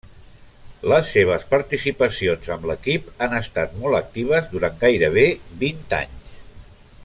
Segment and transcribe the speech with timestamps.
[0.91, 5.27] Les seves participacions amb l'equip han estat molt actives durant gairebé
[5.67, 6.35] vint anys.